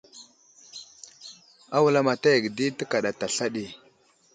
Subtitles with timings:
[1.75, 3.63] A wulamataya ge di tekaɗa sla ɗi.